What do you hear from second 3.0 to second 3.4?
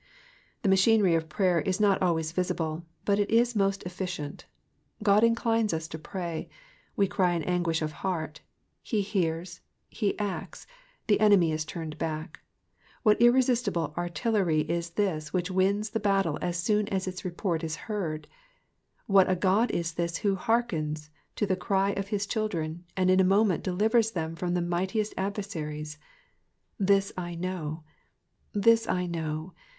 but it